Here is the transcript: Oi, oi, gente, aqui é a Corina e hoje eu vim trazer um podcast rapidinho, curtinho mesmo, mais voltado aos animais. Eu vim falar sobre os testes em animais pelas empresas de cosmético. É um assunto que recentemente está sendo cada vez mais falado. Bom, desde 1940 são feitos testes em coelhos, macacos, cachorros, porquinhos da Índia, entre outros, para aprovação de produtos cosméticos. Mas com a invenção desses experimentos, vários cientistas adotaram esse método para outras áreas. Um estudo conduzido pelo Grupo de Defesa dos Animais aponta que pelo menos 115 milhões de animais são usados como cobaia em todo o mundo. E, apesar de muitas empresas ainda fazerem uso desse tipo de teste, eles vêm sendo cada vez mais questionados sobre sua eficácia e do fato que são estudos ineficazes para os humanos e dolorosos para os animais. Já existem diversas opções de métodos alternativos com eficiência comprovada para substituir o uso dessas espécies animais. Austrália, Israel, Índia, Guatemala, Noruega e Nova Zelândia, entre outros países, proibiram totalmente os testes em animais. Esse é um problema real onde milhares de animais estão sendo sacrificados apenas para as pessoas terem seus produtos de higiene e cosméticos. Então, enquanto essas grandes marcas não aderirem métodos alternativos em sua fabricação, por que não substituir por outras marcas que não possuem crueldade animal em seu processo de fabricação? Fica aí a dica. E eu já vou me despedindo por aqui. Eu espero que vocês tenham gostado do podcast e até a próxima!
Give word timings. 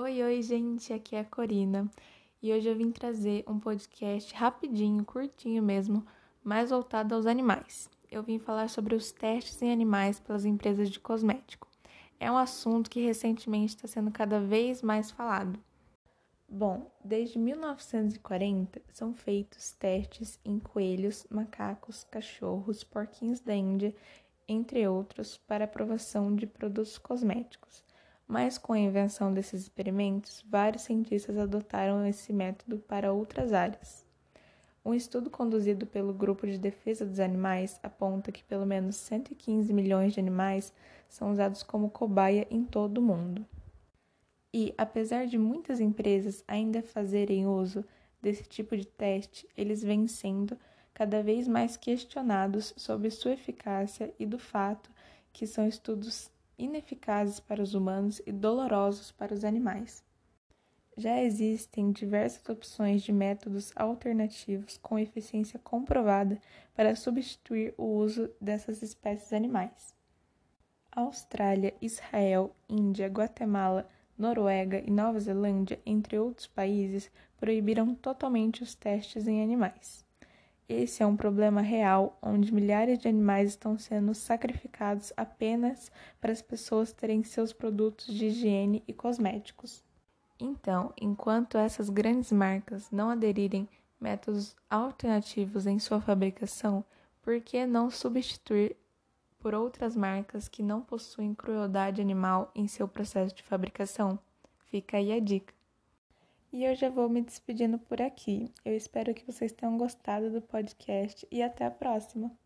Oi, 0.00 0.22
oi, 0.22 0.40
gente, 0.42 0.92
aqui 0.92 1.16
é 1.16 1.20
a 1.20 1.24
Corina 1.24 1.90
e 2.40 2.52
hoje 2.52 2.68
eu 2.68 2.76
vim 2.76 2.88
trazer 2.88 3.42
um 3.48 3.58
podcast 3.58 4.32
rapidinho, 4.32 5.04
curtinho 5.04 5.60
mesmo, 5.60 6.06
mais 6.44 6.70
voltado 6.70 7.16
aos 7.16 7.26
animais. 7.26 7.90
Eu 8.08 8.22
vim 8.22 8.38
falar 8.38 8.70
sobre 8.70 8.94
os 8.94 9.10
testes 9.10 9.60
em 9.60 9.72
animais 9.72 10.20
pelas 10.20 10.44
empresas 10.44 10.88
de 10.88 11.00
cosmético. 11.00 11.66
É 12.20 12.30
um 12.30 12.36
assunto 12.36 12.88
que 12.88 13.04
recentemente 13.04 13.74
está 13.74 13.88
sendo 13.88 14.12
cada 14.12 14.38
vez 14.38 14.82
mais 14.82 15.10
falado. 15.10 15.58
Bom, 16.48 16.88
desde 17.04 17.36
1940 17.36 18.80
são 18.92 19.12
feitos 19.12 19.72
testes 19.72 20.38
em 20.44 20.60
coelhos, 20.60 21.26
macacos, 21.28 22.04
cachorros, 22.04 22.84
porquinhos 22.84 23.40
da 23.40 23.52
Índia, 23.52 23.92
entre 24.46 24.86
outros, 24.86 25.38
para 25.38 25.64
aprovação 25.64 26.36
de 26.36 26.46
produtos 26.46 26.98
cosméticos. 26.98 27.87
Mas 28.28 28.58
com 28.58 28.74
a 28.74 28.78
invenção 28.78 29.32
desses 29.32 29.62
experimentos, 29.62 30.44
vários 30.46 30.82
cientistas 30.82 31.38
adotaram 31.38 32.06
esse 32.06 32.30
método 32.30 32.78
para 32.78 33.10
outras 33.10 33.54
áreas. 33.54 34.06
Um 34.84 34.92
estudo 34.92 35.30
conduzido 35.30 35.86
pelo 35.86 36.12
Grupo 36.12 36.46
de 36.46 36.58
Defesa 36.58 37.06
dos 37.06 37.20
Animais 37.20 37.80
aponta 37.82 38.30
que 38.30 38.44
pelo 38.44 38.66
menos 38.66 38.96
115 38.96 39.72
milhões 39.72 40.12
de 40.12 40.20
animais 40.20 40.74
são 41.08 41.32
usados 41.32 41.62
como 41.62 41.90
cobaia 41.90 42.46
em 42.50 42.64
todo 42.64 42.98
o 42.98 43.02
mundo. 43.02 43.46
E, 44.52 44.74
apesar 44.76 45.26
de 45.26 45.38
muitas 45.38 45.80
empresas 45.80 46.44
ainda 46.46 46.82
fazerem 46.82 47.46
uso 47.46 47.84
desse 48.20 48.44
tipo 48.44 48.76
de 48.76 48.86
teste, 48.86 49.48
eles 49.56 49.82
vêm 49.82 50.06
sendo 50.06 50.58
cada 50.92 51.22
vez 51.22 51.48
mais 51.48 51.76
questionados 51.76 52.74
sobre 52.76 53.10
sua 53.10 53.32
eficácia 53.32 54.12
e 54.18 54.26
do 54.26 54.38
fato 54.38 54.90
que 55.32 55.46
são 55.46 55.66
estudos 55.66 56.30
ineficazes 56.58 57.38
para 57.38 57.62
os 57.62 57.74
humanos 57.74 58.20
e 58.26 58.32
dolorosos 58.32 59.12
para 59.12 59.32
os 59.32 59.44
animais. 59.44 60.04
Já 60.96 61.22
existem 61.22 61.92
diversas 61.92 62.48
opções 62.48 63.02
de 63.02 63.12
métodos 63.12 63.72
alternativos 63.76 64.76
com 64.78 64.98
eficiência 64.98 65.56
comprovada 65.58 66.40
para 66.74 66.96
substituir 66.96 67.72
o 67.78 67.84
uso 67.84 68.28
dessas 68.40 68.82
espécies 68.82 69.32
animais. 69.32 69.94
Austrália, 70.90 71.72
Israel, 71.80 72.56
Índia, 72.68 73.06
Guatemala, 73.06 73.88
Noruega 74.18 74.82
e 74.84 74.90
Nova 74.90 75.20
Zelândia, 75.20 75.80
entre 75.86 76.18
outros 76.18 76.48
países, 76.48 77.08
proibiram 77.36 77.94
totalmente 77.94 78.64
os 78.64 78.74
testes 78.74 79.28
em 79.28 79.40
animais. 79.40 80.07
Esse 80.68 81.02
é 81.02 81.06
um 81.06 81.16
problema 81.16 81.62
real 81.62 82.18
onde 82.20 82.52
milhares 82.52 82.98
de 82.98 83.08
animais 83.08 83.50
estão 83.50 83.78
sendo 83.78 84.14
sacrificados 84.14 85.14
apenas 85.16 85.90
para 86.20 86.30
as 86.30 86.42
pessoas 86.42 86.92
terem 86.92 87.24
seus 87.24 87.54
produtos 87.54 88.14
de 88.14 88.26
higiene 88.26 88.84
e 88.86 88.92
cosméticos. 88.92 89.82
Então, 90.38 90.92
enquanto 91.00 91.56
essas 91.56 91.88
grandes 91.88 92.30
marcas 92.30 92.90
não 92.90 93.08
aderirem 93.08 93.66
métodos 93.98 94.54
alternativos 94.68 95.66
em 95.66 95.78
sua 95.78 96.02
fabricação, 96.02 96.84
por 97.22 97.40
que 97.40 97.66
não 97.66 97.90
substituir 97.90 98.76
por 99.38 99.54
outras 99.54 99.96
marcas 99.96 100.48
que 100.48 100.62
não 100.62 100.82
possuem 100.82 101.34
crueldade 101.34 102.00
animal 102.00 102.50
em 102.54 102.68
seu 102.68 102.86
processo 102.86 103.34
de 103.34 103.42
fabricação? 103.42 104.18
Fica 104.70 104.98
aí 104.98 105.12
a 105.12 105.18
dica. 105.18 105.57
E 106.52 106.64
eu 106.64 106.74
já 106.74 106.88
vou 106.88 107.08
me 107.08 107.22
despedindo 107.22 107.78
por 107.78 108.00
aqui. 108.00 108.52
Eu 108.64 108.76
espero 108.76 109.14
que 109.14 109.24
vocês 109.24 109.52
tenham 109.52 109.76
gostado 109.76 110.30
do 110.30 110.40
podcast 110.40 111.26
e 111.30 111.42
até 111.42 111.64
a 111.64 111.70
próxima! 111.70 112.36